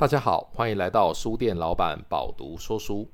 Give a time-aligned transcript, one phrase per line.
[0.00, 3.06] 大家好，欢迎来到书店老板饱读说书。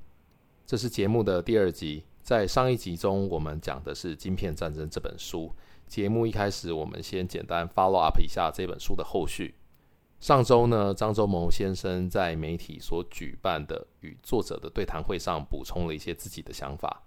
[0.65, 2.05] 这是节目的第二集。
[2.23, 5.53] 在上一集中，我们讲的是《晶片战争》这本书。
[5.89, 9.57] 节目一开始，我们先简单 follow up 一下这本书的后续。
[10.21, 17.03] 上周呢，张忠谋先生在媒体所举办的与作者的对谈会上，补充了一些自己的想法。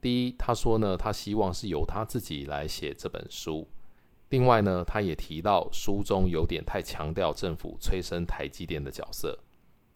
[0.00, 3.68] 第一，他说呢，他希望是由他自己来写这本书。
[4.30, 9.38] 另外呢，他也提到书中有点太强调政府催生台积电的角色。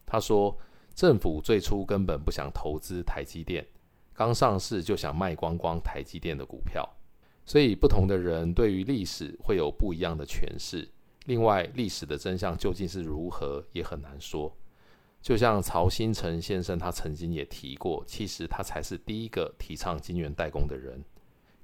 [0.05, 0.57] 他说，
[0.95, 3.65] 政府最初根本不想投资台积电，
[4.13, 6.87] 刚上市就想卖光光台积电的股票。
[7.45, 10.89] 所以，不同的人对于历史会有不一样的诠释。
[11.25, 14.55] 另外，历史的真相究竟是如何，也很难说。
[15.21, 21.03] 就像曹兴诚先生，他曾经也提过，其实他才是第一个提倡晶圆代工的人。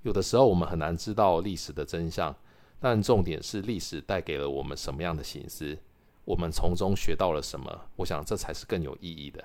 [0.01, 2.35] 有的时候，我们很难知道历史的真相。
[2.79, 5.77] 但重点是历史带给了我们什么样的形式，
[6.25, 7.81] 我们从中学到了什么？
[7.97, 9.43] 我想这才是更有意义的。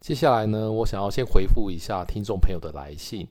[0.00, 3.26] 接下来呢，我想要先回复一下听众朋友的来信。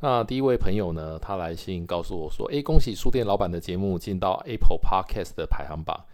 [0.00, 6.04] 那第一位朋友呢，他来信告诉我说：“诶，恭喜书店老板的节目进到 Apple Podcast 的排行榜。”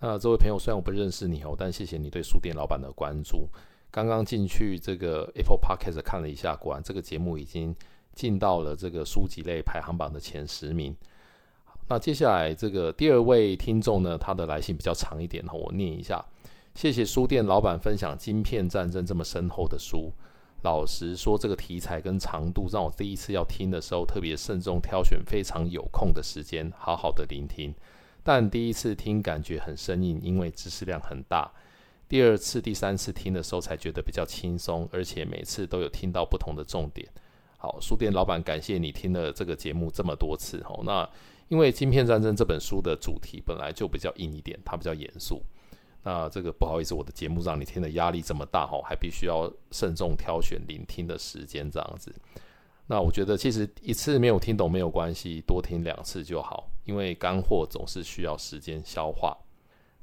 [0.00, 3.48] 那这位朋友虽然我不认识你哦，但谢谢你对书店老板的关注。
[3.90, 7.74] 刚刚进去这个 Apple Podcast 看了一下，果然这个节目已经
[8.12, 10.94] 进到了这个书籍类排行榜的前十名。
[11.88, 16.24] 那接下来这个第二位听众呢，他的来信比较长一点，我念一下。
[16.74, 20.12] 谢谢书店老板分享《晶片战争》这么深厚的书。
[20.62, 27.74] 老实说，这个题材跟长度让我第一次要听的时候特别慎重挑选，非常有空的时间好好的聆听。
[28.22, 31.52] 但第一次听感觉很生硬，因为知识量很大。
[32.08, 37.06] 第二次、第三次听的时候才觉得比较轻松，而且每次都有听到不同的重点。
[37.58, 40.80] 好，书店老板，感谢你听了这个节目这么多次哦。
[40.84, 41.08] 那
[41.54, 45.40] 因为《晶片战争》这本书的主题本来就比较硬一点，它比较严肃。
[46.02, 52.12] 那这个不好意思，我的节目让你听的压力这么大哦，还必须要慎重挑选聆听的时间这样子。
[52.88, 59.38] 那我觉得其实一次没有听懂没有关系，多听两次就好，因为干货总是需要时间消化。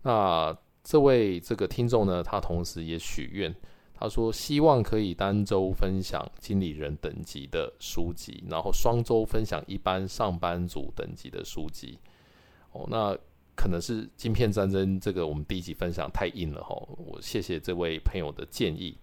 [0.04, 3.54] 那这位这个听众呢，他同时也许愿。
[4.02, 12.00] 他说：“希望可以单周分享经理人等级的书籍，然后双周分享一般上班族等级的书籍。
[12.72, 13.16] 哦，那
[13.56, 16.76] 可能是晶片战争这个我们第一集分享太硬了哈。
[16.98, 18.98] 我谢谢这位朋友的建议。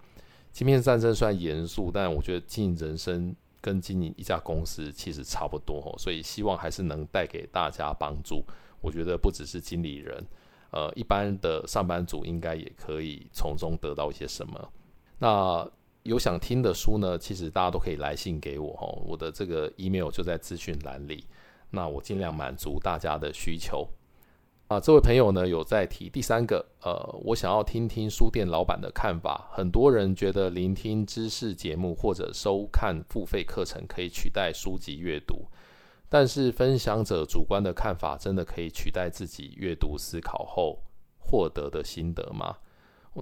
[0.50, 8.42] 晶片战争虽然严肃，但我觉得经营人生跟经营一家公司其实差不多哈，所以希望还是能带给大家帮助。
[8.80, 10.26] 我觉得不只是经理人，
[10.72, 14.68] 呃，一般的上班族应该也可以从中得到一些什么。”
[15.18, 15.68] 那
[16.04, 21.24] 有想听的书呢，其实大家都可以来信给我哦，我的这个 email 就在资讯栏里。
[21.70, 23.86] 那我尽量满足大家的需求。
[24.68, 29.50] 啊，这位朋友呢有在提第三个，呃，我想要听听书店老板的看法。
[29.52, 35.46] 很多人觉得聆听知识节目或者收看付费课程可以取代书籍阅读，
[36.08, 40.82] 但是分享者主观的看法真的可以取代自己阅读思考后
[41.18, 42.56] 获得的心得吗？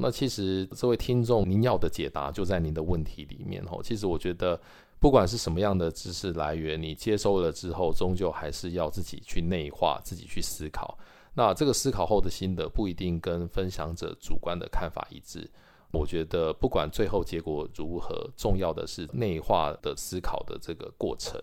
[0.01, 3.83] 那其实这位听众，您要的解答就在您的问题里面吼。
[3.83, 4.61] 其实我觉得，
[4.99, 10.99] 不管是什么样的知识来源，你接收了之后，终究还是要自己去内化，自己去思考。
[11.35, 15.51] 那这个思考后的心得不一定跟分享者主观的看法一致。
[15.93, 21.41] 我觉得不管最后结果如何，重要的是内化的思考的这个过程。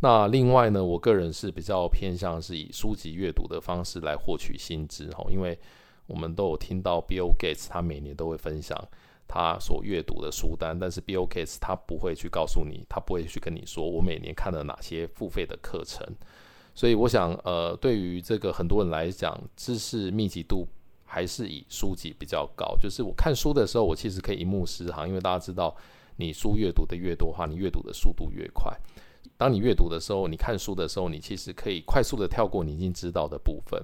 [0.00, 5.58] 那另外呢，我个人是比较偏向是以书籍阅读的方式来获取新知吼，因为。
[6.06, 8.76] 我们都有听到 Bill Gates，他每年都会分享
[9.26, 16.06] 他所阅读的书单，但是 Bill Gates 他不会去告诉你，他不会去跟你说我每年看了哪些付费的课程。
[16.74, 20.66] 所以我想，呃，对于这个很多人来讲，知识密集度
[21.04, 22.76] 还是以书籍比较高。
[22.82, 25.74] 就是我看书的时候，我其实可以一目十行，因为大家知道，
[26.16, 28.76] 你书阅读的越多的话，你阅读的速度越快。
[29.36, 33.80] 当你阅读的时候，你看书的时候，你其实可以快速的跳过你已经知道的部分。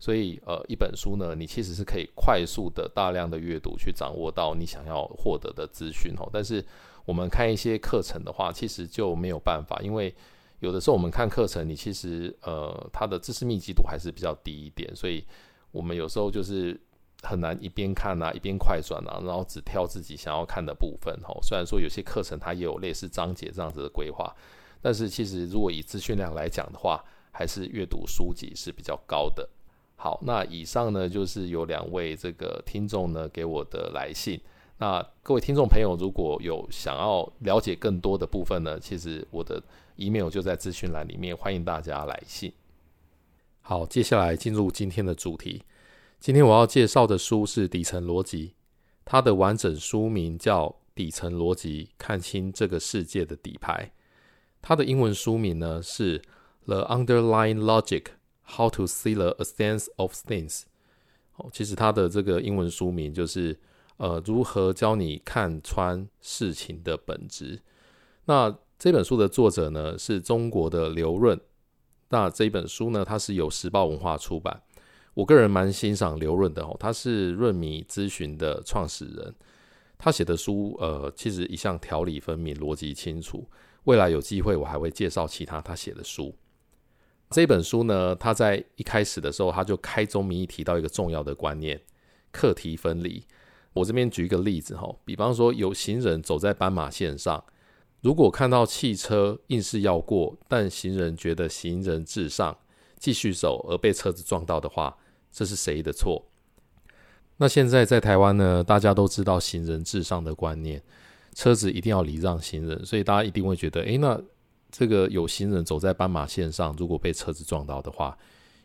[0.00, 6.26] 所以，呃，一本书呢，你其实是可以快速的、大量的阅读，去掌握到你想要获得的资讯哦。
[6.32, 6.64] 但是，
[7.04, 10.14] 我们看一些课程的话，其实就没有办法，因为
[10.60, 15.22] 有的时候我们看课程，你其实呃，它的知识密集度还是比较低一点，所以
[15.70, 16.80] 我们有时候就是
[17.22, 21.38] 很难一边看啊，一边快转啊，然后只挑自己想要看的部分哦。
[21.42, 24.34] 虽然说有些课程它也有类似章节这样子的规划，
[24.80, 29.46] 但是其实如果以资讯量来讲的话，还是阅读书籍是比较高的。
[30.02, 34.40] 好，那以上呢就是有两位这个听众呢给我的来信。
[34.78, 39.62] 那各位听众朋友，如果有想要了解更多的部分呢，其实我的
[39.96, 42.50] email 就在资讯栏里面，欢迎大家来信。
[43.60, 45.64] 好，接下来进入今天的主题。
[46.18, 48.48] 今天我要介绍的书是《底层逻辑》，
[49.04, 53.92] 它的完整书名叫《底层逻辑：看清这个世界的底牌》。
[54.62, 56.18] 它的英文书名呢是
[56.64, 58.04] 《The Underlying Logic:
[58.56, 60.60] How to See the Essence of Things》。
[61.36, 63.58] 哦，其实它的这个英文书名就是
[63.96, 67.60] 呃，如何教你看穿事情的本质。
[68.24, 71.40] 那这本书的作者呢是中国的刘润。
[72.08, 74.62] 那这本书呢，它是由时报文化出版。
[75.14, 79.34] 我个人蛮欣赏刘润的哦，他是润米咨询的创始人，
[79.98, 83.44] 他写的书呃，其实一向条理分明、逻辑清楚。
[83.84, 86.34] 未来有机会，我还会介绍其他他写的书。
[87.30, 91.80] 这本书呢，他在一开始的时候，他就开宗明义提到一个重要的观念：
[92.32, 93.24] 课题分离。
[93.72, 97.42] 我这边举一个例子哈，比方说有行人走在斑马线上，
[98.00, 102.58] 如果看到汽车硬是要过，但行人觉得行人至上。
[102.98, 104.94] 继续走而被车子撞到的话，
[105.32, 106.22] 这是谁的错？
[107.38, 110.82] 那现在在台湾呢，大家都知道行人至上的观念，
[111.34, 114.20] 车子一定要礼让行人，所以大家一定会觉得，诶，那
[114.70, 118.16] 这个有行人走在斑马线上，如果被车子撞到的话，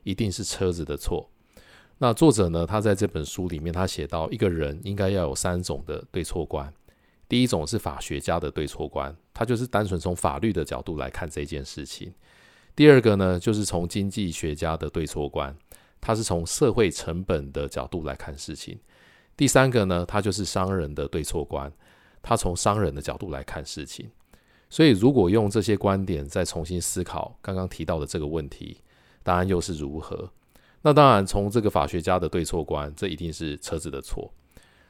[0.04, 1.30] 一定是车子的错。
[1.98, 6.72] 那作者呢，他在这本书里面，他写到一个人应该要有三种的对错观，
[7.30, 12.13] 第一种是法学家的对错观，他就是单纯从法律的角度来看这件事情。
[12.75, 15.56] 第二个呢，就是从经济学家的对错观，
[16.02, 18.78] 他是从社会成本的角度来看事情。
[19.38, 21.72] 第三个呢，他就是商人的对错观，
[22.22, 24.12] 他从商人的角度来看事情。
[24.70, 28.78] 所以，如果用这些观点再重新思考刚刚提到的这个问题，
[29.24, 30.30] 答案又是如何？
[30.82, 34.32] 那当然，从这个法学家的对错观，这一定是车子的错。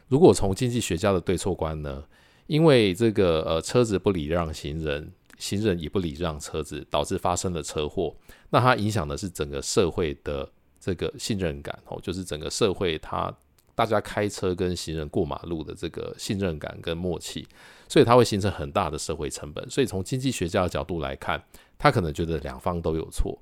[0.08, 2.04] 如果从经济学家的对错观呢？
[2.48, 5.12] 因为这个呃，车子不礼让行人。
[5.38, 8.16] 行人也不礼让车子，导致发生了车祸。
[8.52, 10.50] 那它影响的是整个社会的
[10.80, 13.36] 这个信任感哦，就是整个社会它
[13.76, 17.46] 大家开车跟行人过马路的这个信任感跟默契，
[17.88, 19.70] 所以它会形成很大的社会成本。
[19.70, 21.44] 所以从经济学家的角度来看，
[21.78, 23.38] 他可能觉得两方都有错。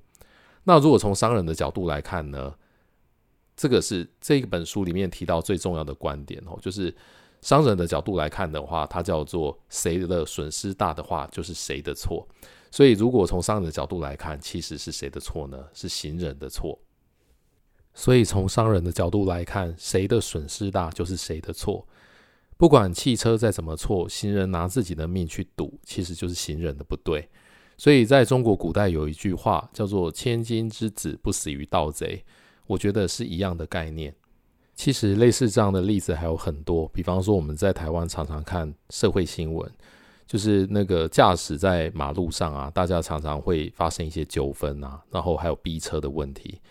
[0.63, 2.54] 那如果从商人的角度来看呢？
[3.56, 6.94] 这个是这本书里面提到最重要的观点哦，就是。
[7.42, 12.25] 商人的角度来看的话，它叫做谁的损失大的话，就是谁的错。
[12.72, 15.62] 所以，如果从商人的角度来看，其实是谁的错呢？
[15.74, 16.80] 是行人的错。
[17.94, 21.86] 所以，从商人的角度来看，谁的损失大就是谁的错。
[22.58, 27.28] 不管汽车再怎么错，行人拿自己的命去赌，其实就是行人的不对。
[27.76, 32.24] 所以，在中国古代有一句话叫做“千金之子不死于盗贼”，
[32.68, 34.16] 我觉得是一样的概念。
[34.76, 39.70] 其实类似这样的例子还有很多，比方说我们在台湾常常看社会新闻，
[40.26, 46.62] 就是那个驾驶在马路上啊，大家常常会发生一些纠纷啊，然后还有逼车的问题。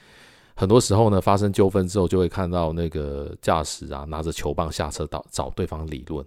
[0.54, 6.24] 很多时候呢，发生纠纷之后，就会看到那个驾驶啊拿着球棒下车找找对方理论。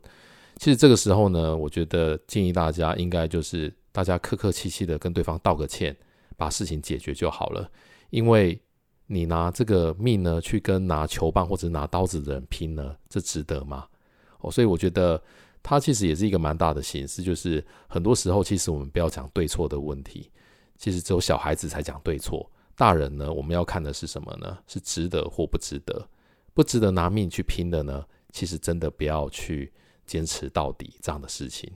[0.57, 5.95] 其实这个时候呢，我觉得建议大家应该就是大家客客气气的跟对方道个歉，
[6.37, 7.69] 把事情解决就好了，
[8.09, 8.59] 因为。
[9.07, 13.85] 你拿这个命呢，去跟拿球棒或者拿刀子的人拼呢，这值得吗？
[14.39, 15.21] 哦，所以我觉得
[15.61, 20.31] 他其实也是一个蛮大的形式，就是很多时候其实我们不要讲对错的问题，
[20.79, 24.57] 其实只有小孩子才讲对错，大人呢，我们要看的是什么呢？
[24.67, 26.07] 是值得或不值得？
[26.53, 29.73] 不值得拿命去拼的呢，其实真的不要去
[30.05, 31.71] 坚持到底这样的事情。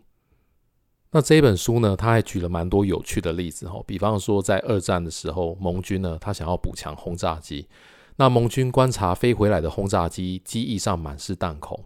[1.11, 7.67] 那这一本书呢，他还举了蛮多有趣的例子哈，比方说在二战的时候，盟军呢，他想要补强轰炸机，
[8.17, 11.83] 那盟军观察飞回来的轰炸机机翼上满是弹孔，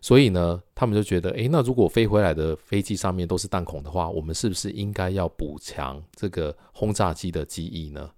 [0.00, 8.10] 所以呢，他们就觉得，诶，那如果飞回来的飞机上面都是弹孔的话，我们是不是应该要补强这个轰炸机的机翼呢？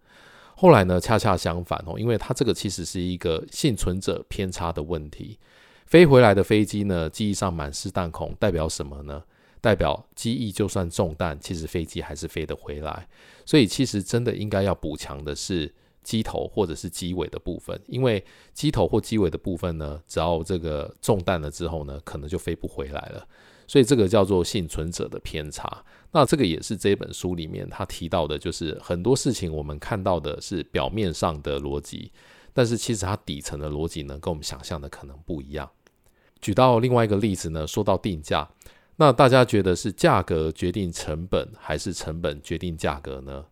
[0.60, 5.38] 后来呢，恰恰相反哦，因为它这个其实是一个幸存者偏差的问题，
[5.86, 9.22] 飞回来的飞机呢，机翼上满是弹孔，代表什么呢？
[9.60, 13.06] 代表机翼就算中弹，其实飞机还是飞得回来。
[13.46, 15.72] 所以其实真的应该要补强的是
[16.02, 23.24] 机头或者是机尾的部分，因为机头或机尾的部分呢，只要这个中弹了之后呢，可能就飞不回来了。
[23.68, 25.84] 所以这个叫做幸存者的偏差。
[26.10, 32.10] 那这个也是这本书里面他提到的，就是很多事情我们看到的是表面上的逻辑，
[32.52, 35.70] 但是其实它底层的逻辑呢，跟我们想象的可能不一样。
[36.40, 38.48] 举到另外一个例子呢，说到定价。
[39.00, 43.44] 那大家觉得是价格决定成本，还是成本决定价格呢？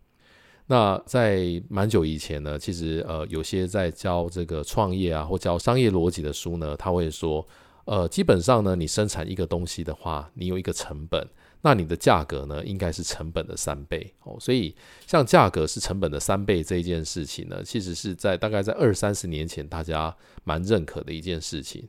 [0.65, 7.47] 那在蛮久以前呢，其实呃，有些在教这个创业啊，或教商业逻辑的书呢，他会说，
[7.85, 11.25] 呃，基本上呢，你生产一个东西的话，你有一个成本，
[11.61, 14.37] 那你的价格呢，应该是成本的三倍哦。
[14.39, 21.87] 所以，像价格是成本的三倍这一件事情呢，其实是在大概在二三十年前，大家蛮认可的一件事情。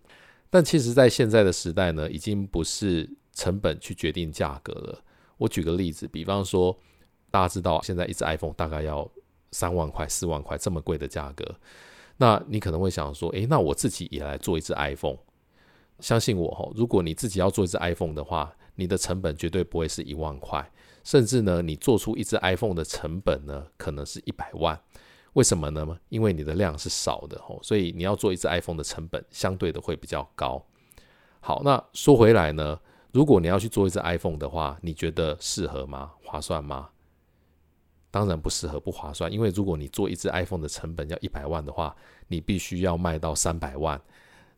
[0.50, 5.02] 但其实，在现在的时代呢，已经不是成本去决定价格了。
[5.36, 6.76] 我举个例子，比方说，
[7.30, 9.08] 大家知道现在一只 iPhone 大概要
[9.52, 11.44] 三万块、四万块这么贵的价格，
[12.16, 15.18] 那你可能会想说，诶，那我自己也来做一只 iPhone。
[16.00, 20.70] 相信我哈，如果你自己要做一只 iPhone 的话，你的成本绝对不会是一万块，
[21.02, 24.80] 甚至呢，你做出一只 iPhone 的成本呢，可能是一百万。
[25.34, 25.86] 为什么呢？
[26.08, 30.64] 因为你的量是少的哦，所以你要做一只 iPhone 的成本相对的会比较高。
[31.40, 32.80] 好，那说回来呢，
[33.12, 36.12] 如果你要去做一只 iPhone 的话，你觉得适合吗？
[36.24, 36.88] 划算吗？
[38.10, 39.30] 当然不适合，不划算。
[39.30, 41.94] 因为如果你做一只 iPhone 的成本要一百万的话，
[42.26, 44.00] 你必须要卖到三百万。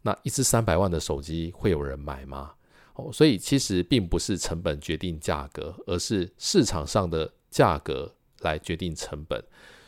[0.02, 2.52] 那一支三百万的手机会有人买吗？
[2.94, 9.42] 哦，所以其实并不是成本决定价格，而是市场上的价格来决定成本。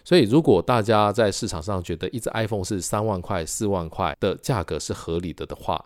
[0.05, 5.85] 所以如果大家在市场上觉得一支 iPhone 是三万块、四万块的价格是合理的的话，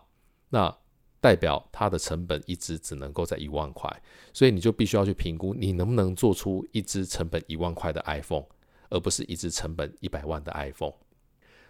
[0.49, 0.75] 那
[1.19, 3.91] 代表它的成本一支只能够在一万块，
[4.33, 8.45] 所以你就必须要去评估你能不能做出一支成本一万块的 iPhone，
[8.89, 10.93] 而不是一支成本一百万的 iPhone。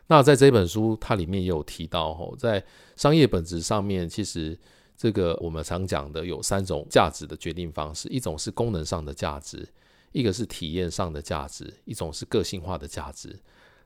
[0.07, 2.63] 那在这本书，它里面也有提到，吼，在
[2.95, 4.57] 商业本质上面，其实
[4.95, 9.67] 这个我们常讲的有三种价值的决定方式，一种是功能上的价值，
[10.13, 13.37] 一个是体验上的价值，一种是个性化的价值。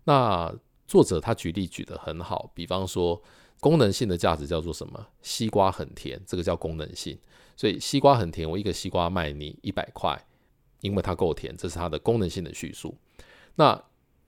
[0.04, 0.54] 那
[0.88, 3.22] 作者他举例举得很好，比方说
[3.60, 5.08] 功能性的价值叫做什么？
[5.22, 7.18] 西瓜很甜，这个叫功能性。
[7.56, 10.20] 所以西瓜很甜，我一个西瓜卖你一百块，
[10.82, 12.96] 因为它够甜，这是它的功能性的叙述。
[13.56, 13.80] 那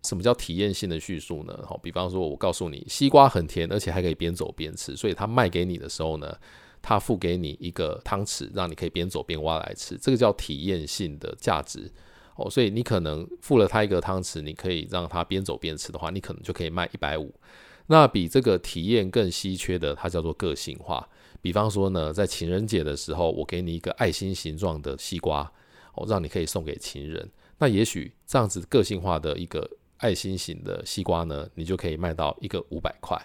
[0.04, 1.58] 什么叫体验性的叙述呢？
[1.66, 6.38] 好，比方说，我告诉你，西瓜很甜，而且还可以边走边吃，所以他卖给你的时候呢，
[6.82, 11.90] 他付给你一个汤匙，让你可以边走边挖来吃，这个叫体验性的价值。
[12.36, 17.34] 哦，所以你可能付了他一个汤匙，你可以让他边走边吃的话，你可能就可以卖一百五。
[17.88, 21.08] 那比这个体验更稀缺的，它叫做个性化。
[21.42, 25.50] 比方说呢，在情人节的时候，我给你一个爱心形状的西瓜，
[25.94, 27.30] 哦，让你可以送给情人。
[27.60, 29.70] 那也许这样子个性化的一个。
[29.98, 33.18] 爱心型的西瓜呢，你就可以卖到一个五百块，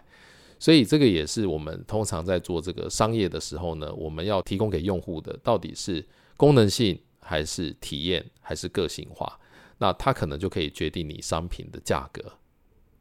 [0.58, 6.06] 所以这个也是我们通常在做这个商业的时候呢，我们要提供给用户的到底是
[6.36, 9.38] 功能性还是体验还是个性化，
[9.78, 12.22] 那它可能就可以决定你商品的价格。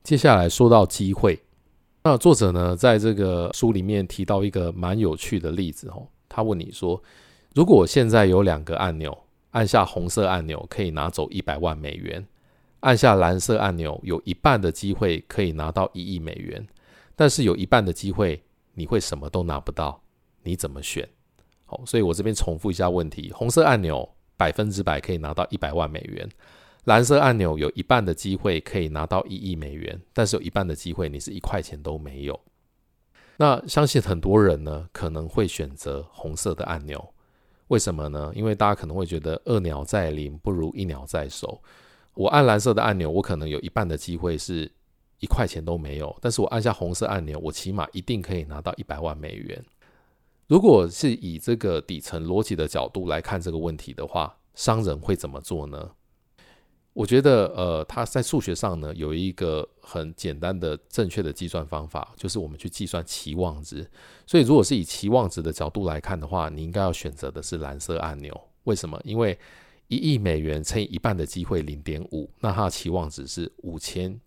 [0.04, 1.40] 接下来说到机会，
[2.04, 7.02] 那作者呢在这个书里面提到一个蛮有趣的例子哦，他问你说，
[7.54, 9.16] 如果现在有两个按钮，
[9.52, 12.26] 按下红色按钮可以拿走一百万美元。
[12.82, 16.66] 按下蓝色按钮，有一半的机会可以拿到一亿美元，
[17.16, 18.42] 但是有一半的机会
[18.74, 20.02] 你会什么都拿不到，
[20.44, 21.08] 你怎么选？
[21.66, 24.08] 好，所以我这边重复一下问题：红色按钮
[24.38, 26.30] 百分之百可以拿到一百万美元，
[26.86, 32.40] 蓝色按钮有一半的机会可以拿到一亿美元，但是有一半的机会你是一块钱都没有。
[33.38, 37.14] 那相信很多人呢可能会选择红色的按钮，
[37.68, 38.32] 为什么呢？
[38.36, 41.62] 因为大家可能会觉得二鸟在林不如一鸟在手。
[42.18, 44.70] 我按蓝色的按钮，我可能有一半的机会是
[45.20, 49.64] 一块钱都没有，但是我按下红色按钮，我起码一定可以拿到一百万美元。
[50.48, 55.92] 如果是以这个底层逻辑的角度来看这个问题的话，商人会怎么做呢？
[56.94, 63.88] 我觉得，呃，他在数学上呢有一个很简单的正确的计算方法，就是我们去计算期望值。
[64.26, 68.36] 所以，如果是以期望值的角度来看的话，你应该要选择的是蓝色按钮。
[68.64, 69.00] 为什么？
[69.04, 69.38] 因为
[69.88, 74.20] 一亿美元乘以一半的机会零点五，那它的期望值是五千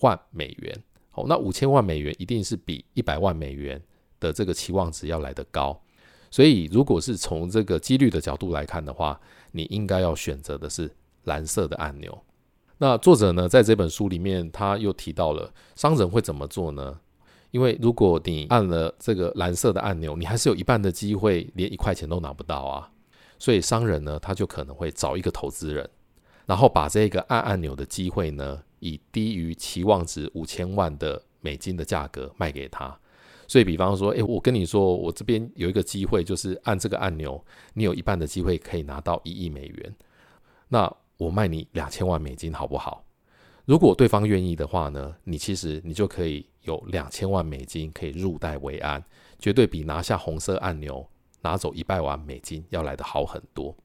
[0.00, 0.82] 万美元。
[1.10, 3.80] 好，那五千万美元一定是比一百万美元
[4.20, 5.80] 的这个期望值要来得高。
[6.30, 9.18] 所以，如果是从这个几率的角度来看的话，
[9.52, 10.90] 你应该要选择的是
[11.24, 12.20] 蓝色的按钮。
[12.78, 17.00] 那作者呢，在这本书里面，他又提到了商人会怎么做呢？
[17.52, 22.90] 因为如果你按了这个蓝色的按钮，你还是有一半的机会连一块钱都拿不到啊。
[23.38, 25.88] 所以商人呢，他就可能会找一个投资人，
[26.46, 32.98] 然后把这个按按钮的机会呢，以低于期望值五千万的美金的价格卖给他。
[33.48, 37.40] 所以，比方说，诶，我跟你说，我这边有一个机会，就是按这个按钮，
[37.74, 39.94] 你有一半的机会可以拿到一亿美元。
[40.66, 43.04] 那我卖你两千万美金，好不好？
[43.64, 49.04] 如果对方愿意的话呢，你其实你就可以有两千万美金可以入袋为安，
[49.38, 51.08] 绝对比拿下红色按钮。
[51.42, 53.76] 拿走一百万美金要来的好很多。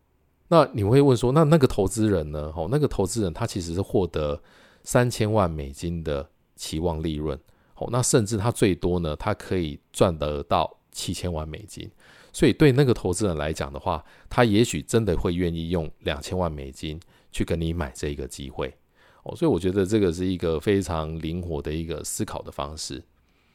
[0.48, 2.52] 那你会问说，那那个投资人呢？
[2.56, 4.42] 哦，那个投资人他其实是获得
[4.84, 7.40] 三千万美金的期望利润。
[7.76, 11.90] 哦，那甚至他最多呢，他可以赚得到七千万美金。
[12.34, 17.00] 所以对那个投资人来讲的话，他也许真的会愿意用两千万美金
[17.32, 18.74] 去跟你买这一个机会
[19.24, 19.36] 哦。
[19.36, 23.02] 所以我觉得这个是一个非常灵活的一个思考的方式。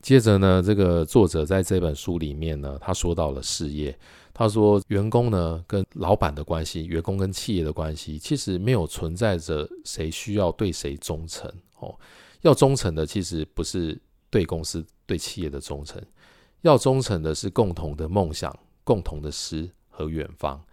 [0.07, 3.99] 接着呢，这个作者在这本书里面呢，他说到了事业。
[4.33, 11.93] 他说，员工呢跟老板的关系，员工跟企业的关系，其实没有存在着谁需要对谁忠诚哦。
[12.43, 16.01] 要忠诚的其实不是对公司、对企业的忠诚，
[16.61, 20.65] 要忠诚的是共同的梦想、共同的诗和远方。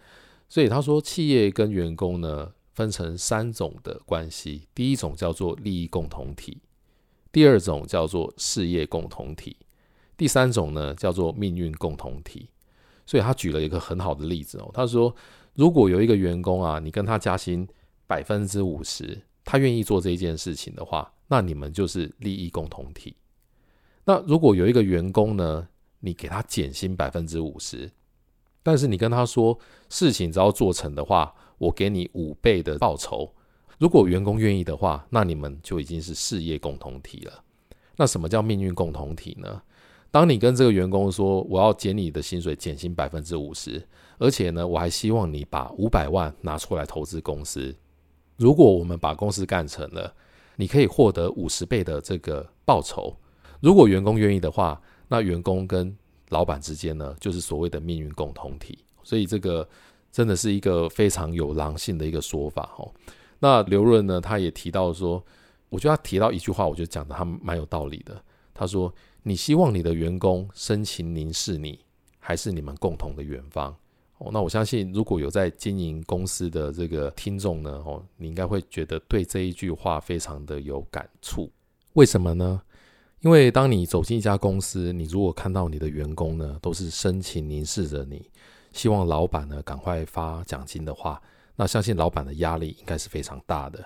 [0.47, 6.59] 所以他说，企业跟员工呢分成三种的关系，第一种叫做利益共同体，
[7.33, 9.57] 第二种叫做事业共同体，
[10.15, 12.47] 第三种呢叫做命运共同体。
[13.05, 15.13] 所以他举了一个很好的例子哦，他说，
[15.55, 17.67] 如果有一个员工啊，你跟他加薪
[18.07, 23.17] 百分之五十，他愿意做这件事情的话，那你们就是利益共同体。
[24.05, 25.67] 那如果有一个员工呢，
[25.99, 27.91] 你给他减薪百分之五十，
[28.61, 29.59] 但是你跟他说，
[29.89, 33.33] 事情只要做成的话，我给你五倍的报酬。
[33.83, 37.43] 如果员工愿意的话，那你们就已经是事业共同体了。
[37.97, 39.61] 那什么叫命运共同体呢？
[40.09, 43.85] 当你跟这个员工说，我要减你的薪水，减薪百分之五十，
[44.19, 47.75] 而且呢，我还希望你把五百万拿出来投资公司。
[48.37, 50.15] 如果我们把公司干成了，
[50.55, 53.13] 你可以获得五十倍的这个报酬。
[53.59, 55.93] 如果员工愿意的话，那员工跟
[56.29, 58.79] 老板之间呢，就是所谓的命运共同体。
[59.03, 59.67] 所以这个
[60.09, 62.89] 真的是一个非常有狼性的一个说法哦。
[63.43, 65.21] 那刘润呢，他也提到说，
[65.67, 68.23] 我觉得他提到一句话，我觉得讲的他蛮有道理的。
[68.53, 68.93] 他说。
[69.25, 71.79] 你希望你的员工深情凝视你，
[72.19, 73.73] 还是你们共同的远方？
[74.17, 81.49] 哦，那我相信，如果有在经营公司的这个听众呢，哦，你应该会觉得对这一句话非常的有感触。
[81.93, 82.61] 为什么呢？
[83.21, 88.29] 因为当你走进一家公司，你如果看到你的员工呢，都是深情凝视着你，
[88.73, 91.21] 希望老板呢赶快发奖金的话，
[91.55, 93.83] 那相信老板的压力应该是非常大的。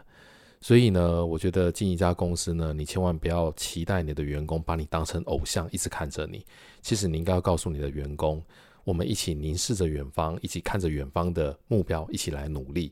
[0.60, 6.44] 所以呢，我觉得进一家公司呢，你千万不要期待你的员工把你当成偶像，一直看着你。
[6.82, 8.42] 其实你应该要告诉你的员工，
[8.84, 12.92] 我们一起凝视着远方，一起看着远方的目标，一起来努力。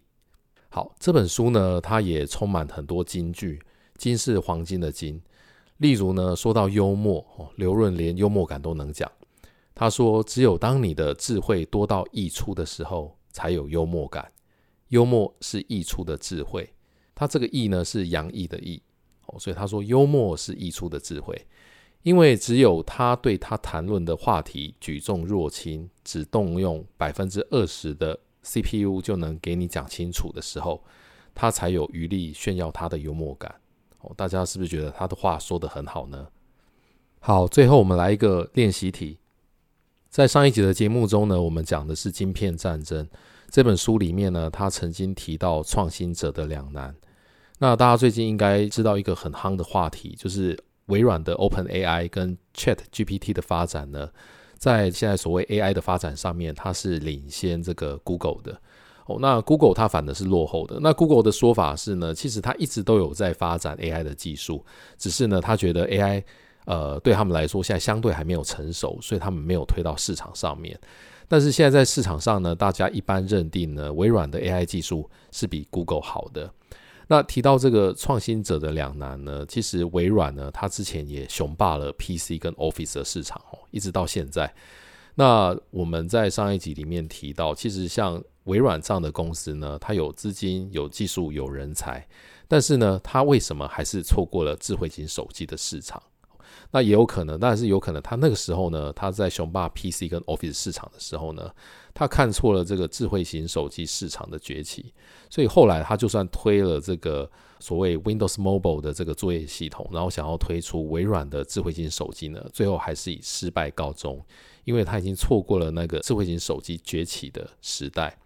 [0.69, 3.59] 好，这本书呢，它也充满很多金句，
[3.97, 5.19] 金是黄金的金。
[5.77, 9.11] 例如呢，说到幽默，刘润连幽默感都能讲。
[9.73, 14.31] 他说，只有当你的智慧多到溢出的时候，才有幽默感。
[14.89, 16.73] 幽默是溢出的智慧。
[17.13, 18.81] 他这个“溢”呢是洋溢的“溢”，
[19.27, 21.47] 哦，所以他说幽默是溢出的智慧，
[22.03, 30.83] 因为只有他对他谈论的话题举重若轻，只动用百分之二十的 CPU 就能给你讲清楚的时候，
[31.33, 33.55] 他才有余力炫耀他的幽默感。
[34.01, 36.27] 哦，大家是不是觉得他的话说得很好呢？
[37.19, 39.19] 好，最后我们来一个练习题，
[40.09, 43.07] 在上一集的节目中呢，我们讲的是晶片战争。
[43.55, 46.93] 这本书里面呢，他曾经提到创新者的两难。
[47.57, 54.09] 那大家最近应该知道一个很夯的话题，就是微软的 OpenAI 跟 ChatGPT 的发展呢，
[54.57, 58.59] 在现在所谓 AI 的发展上面，它是领先这个 Google 的。
[59.05, 60.77] 哦，那 Google 它反而是落后的。
[60.81, 64.65] 那 Google 的说法是呢，其实它一直都有在发展 AI 的技术，
[64.97, 66.21] 只是呢，他觉得 AI
[66.65, 70.77] 呃对他们来说现在相对还没有成熟，所以他们没有推到市场上面。
[71.27, 76.51] 但是现在在市场上呢，大家一般认定呢，微软的 AI 技术是比 Google 好的。
[77.07, 84.51] 那提到这个创新者的两难呢，其实微软呢，它之前也雄霸了 PC 跟 Office 的市场哦，一直到现在。
[85.13, 92.05] 那我们在上一集里面提到，其实像微软这样的公司呢，它有资金、有技术、有人才，
[92.47, 96.01] 但是呢，它为什么还是错过了智慧型手机的市场？
[96.71, 101.49] 那也有可能，但是有可能他那个时候呢，他在雄霸 PC 跟 Office 市场的时候呢，
[101.93, 104.93] 他看错了这个智慧型手机市场的崛起，
[105.29, 114.21] 所以后来他就算推了这个所谓 Windows Mobile 的这个作业系统，然后想要推出微软的智慧型手机呢，最后还是以失败告终，
[114.63, 118.17] 因为他已经错过了那个智慧型手机崛起的时代。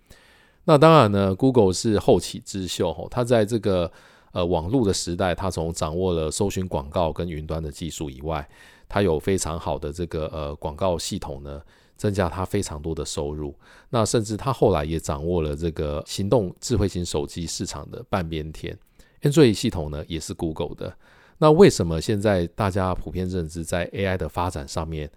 [0.66, 3.92] 那当然呢，Google 是后起之秀吼，他在这个。
[4.32, 8.48] 呃，网络的时代，它从掌握了搜寻广告跟云端的技术以外，
[8.88, 11.62] 它有非常好的这个呃广告系统呢，
[11.98, 13.56] 增加它非常多的收入。
[13.90, 18.78] 那甚至它后来也掌握了这个行动智慧型手机市场的半边天。
[19.24, 20.96] Android 系统呢也是 Google 的。
[21.40, 25.10] 那为什么现在大家普遍认知在 AI 的发展上面，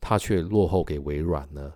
[0.00, 1.72] 它却落后给微软呢？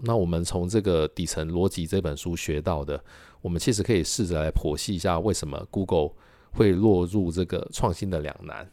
[0.00, 3.02] 那我们从这个底层逻辑这本书学到的，
[3.40, 6.10] 我们其实可以试着来剖析一下为什么 Google。
[6.54, 8.68] 会落入这个创新的两难。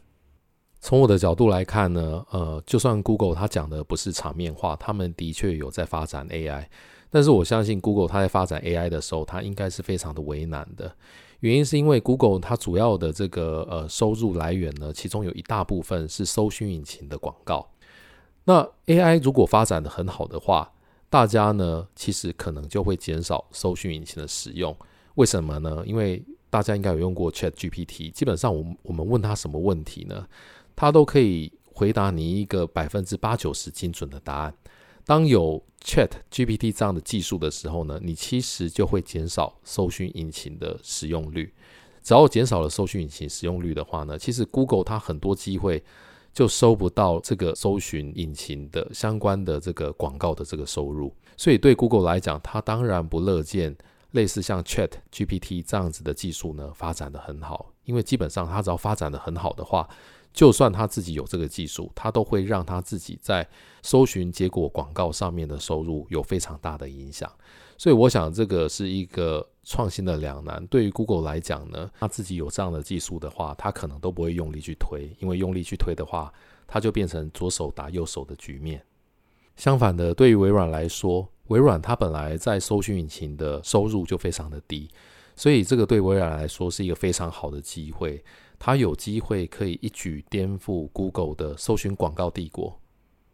[0.80, 6.66] 从我的角度来看呢，呃，就算 Google 它讲的不是场面话，他们的确有在发展 AI，
[7.08, 10.92] 但是我相信 Google 它在发展 AI 的时候，它应该是非常的为难的。
[11.38, 17.68] 原因是因为 Google 它主要的这个呃收入来源呢，其中有一大部分是搜寻引擎的广告。
[18.44, 20.72] 那 AI 如果发展的很好的话，
[21.08, 24.76] 大家呢其实可能就会减少搜寻引擎的使用。
[25.14, 25.84] 为什么呢？
[25.86, 30.26] 因为大家应该有用过 ChatGPT，基本上我们我们问他什么问题呢，
[30.76, 34.54] 他都可以回答你一个百分之八九十精准的答案。
[35.06, 41.54] 当有 ChatGPT 这样的技术的时候呢，你其实就会减少搜寻引擎的使用率。
[42.02, 45.82] 只要减少了搜寻引擎使用率的话呢，其实 Google 它很多机会
[46.34, 51.14] 就收不到这个搜寻引擎的相关的这个广告的这个收入。
[51.38, 53.74] 所以对 Google 来讲，它当然不乐见
[54.12, 59.88] 类似像 ChatGPT 这样子的技术呢发展得很好，因为基本上它只要发展得很好的话。
[60.34, 63.46] 就算他自己有这个技术，他都会让他自己在
[63.82, 67.30] 搜寻结果广告上面的收入有非常大的影响。
[67.76, 70.66] 所以，我想这个是一个创新的两难。
[70.68, 76.32] 对于 Google 来讲呢，他自己有这样的技术的话，他可能都不会用力去推，因为用力去推的话，
[76.66, 78.82] 它就变成左手打右手的局面。
[79.56, 84.88] 相反的，对于微软来说，微软它本来在搜寻引擎的收入就非常的低，
[85.34, 88.22] 所以这个对微软来说是一个非常好的机会。
[88.58, 92.78] 它有机会可以一举颠覆 Google 的搜寻广告帝国，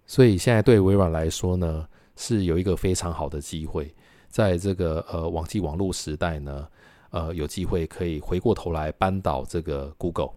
[0.06, 3.94] 所以现在对微软来说呢，是有一个非常好的机会，
[4.28, 6.66] 在这个呃网际网络时代呢，
[7.10, 10.30] 呃有机会可以回过头来扳倒这个 Google。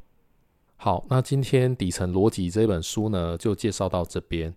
[0.76, 4.54] 好，那今天底层逻辑这本书呢，就介绍到这边。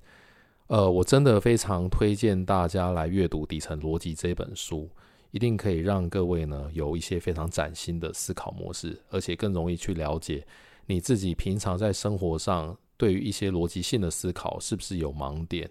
[0.68, 4.88] 呃，我真的非常推荐大家来阅读底层逻辑这本书。
[5.30, 10.46] 一定可以让各位呢有一些非常崭新的思考模式，而且更容易去了解
[10.86, 15.68] 你自己平常在生活上对于一些逻辑性的思考是不是有盲点，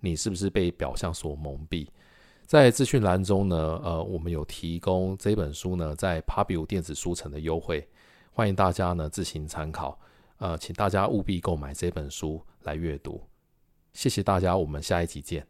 [0.00, 1.86] 你是不是被表象所蒙蔽。
[2.44, 7.88] 在资讯栏中呢，呃，我们有提供这本书呢在 Pubu 电子书城的优惠，
[8.32, 9.98] 欢迎大家呢自行参考。
[10.36, 13.18] 呃，请大家务必购买这本书来阅读。
[13.96, 15.46] 谢谢大家，我们下一集见。